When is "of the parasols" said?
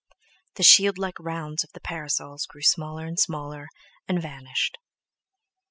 1.63-2.47